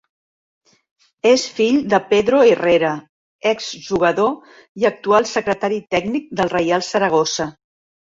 És 1.31 1.41
fill 1.57 1.75
de 1.93 1.99
Pedro 2.13 2.39
Herrera, 2.51 2.93
exjugador 3.49 4.55
i 4.85 4.87
actual 4.91 5.27
secretari 5.33 5.77
tècnic 5.97 6.33
del 6.41 6.51
Reial 6.55 6.87
Saragossa. 6.89 7.47